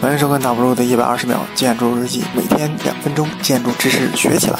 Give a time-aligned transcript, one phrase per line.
[0.00, 4.58] 欢迎收看大不 u 的一百二十秒建筑日记，每天两分钟，建筑知识学起来。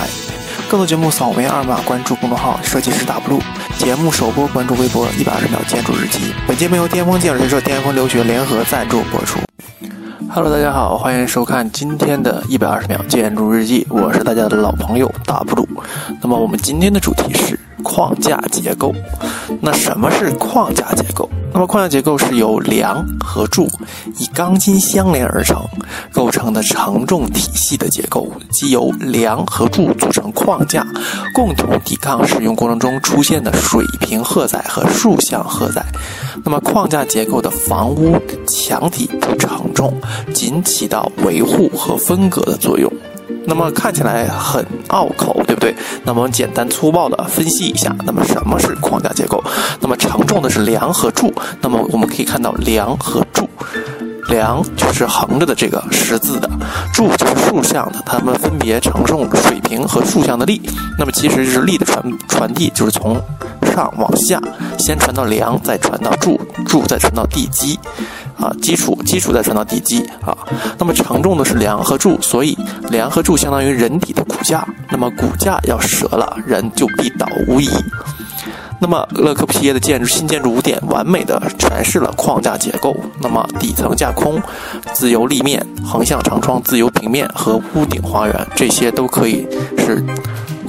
[0.68, 3.40] 更多节目扫描二维码关注公众号“设计师大不 u
[3.78, 6.34] 节目首播关注微博“一百二十秒建筑日记”。
[6.46, 9.40] 本节目由巅峰建筑学社、巅峰留学联合赞助播出。
[10.28, 15.66] Hello，大家好，欢迎收看今天的一百二十秒建筑日记，我是大家的老朋友大不 u
[16.20, 18.94] 那么我们今天的主题是框架结构。
[19.62, 21.30] 那什么是框架结构？
[21.52, 23.68] 那么框架结构是由梁和柱
[24.18, 25.62] 以钢筋相连而成，
[26.12, 30.86] 构成的承重体系的结构，即由梁和柱组成框架，
[31.34, 35.84] 共同抵抗使用过程中出现的水平荷载和竖向荷载。
[36.44, 39.92] 那么框架结构的房屋墙体不承重，
[40.32, 42.90] 仅起到维护和分隔的作用。
[43.46, 45.74] 那么看起来很拗口，对不对？
[46.04, 49.42] 那么我们简单粗暴的分析一下，那么什么是框架结构？
[49.80, 51.32] 那么承重的是梁和柱。
[51.60, 53.48] 那么我们可以看到梁和柱，
[54.28, 56.48] 梁就是横着的这个十字的，
[56.92, 60.60] 柱就是竖向的，它们分别承重水平和竖向的力。
[60.98, 63.20] 那么其实就是力的传传递，就是从
[63.74, 64.40] 上往下，
[64.80, 67.78] 先传到梁，再传到柱，柱再传到地基。
[68.38, 70.34] 啊，基础基础再传到地基啊，
[70.78, 72.56] 那么承重的是梁和柱，所以
[72.88, 77.68] 梁和柱相当于人体的骨架，那么骨架要折了，人就必倒无疑。
[78.80, 82.96] 那么勒克皮耶的建筑新建筑五点完美的诠释了框架结构。
[83.20, 84.40] 那么底层架空、
[84.94, 90.02] 自由立面、横向长窗、自由平面和屋顶花园，这些都可以是。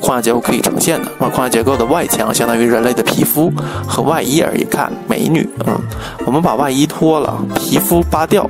[0.02, 3.54] 框架结构可以呈现的，那么框架结构的外墙相当于人类的皮肤
[3.88, 4.64] 和外衣而已。
[4.66, 5.78] 看美女，嗯，
[6.26, 8.50] 我们把外衣脱了，皮肤扒掉，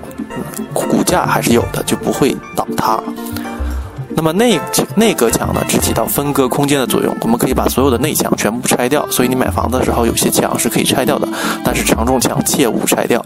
[0.73, 2.99] 骨架还是有的，就不会倒塌。
[4.13, 4.59] 那么内
[4.95, 7.15] 内隔墙呢，只起到分割空间的作用。
[7.21, 11.27] 我们可以把所有的内墙全部拆掉，所以你买房子的时候，有些墙是可以拆掉的，
[11.63, 13.25] 但是承重墙切勿拆掉。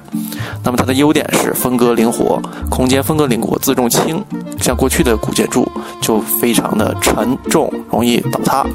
[0.63, 4.23] 那么它的优点是分割灵活，空间分割灵活，自重轻。
[4.61, 5.67] 像过去的古建筑
[6.01, 8.66] 就非常的沉重，容易倒塌。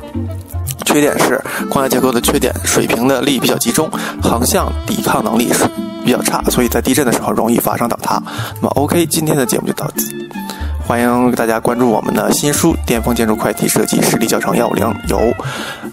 [0.85, 3.89] 缺点是框架结构的缺点，水平的力比较集中，
[4.23, 5.65] 横向抵抗能力是
[6.05, 8.21] 比较差，所以在地震的时候容易发生倒塌。
[8.57, 10.09] 那么 OK，今天的节目就到此。
[10.87, 15.33] 欢迎大家关注我们的新书《巅峰建筑快题设计实力教程幺五零》，由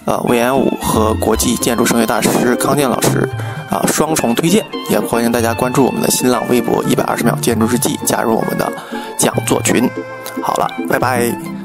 [0.06, 3.30] 呃魏延武和国际建筑声乐大师康健老师
[3.70, 4.66] 啊双重推荐。
[4.90, 8.72] 也欢迎大家关注我们的新浪微博“一百二十秒建筑日记”，加入我们的
[9.18, 9.90] 讲座群。
[10.42, 11.57] 好了，拜拜。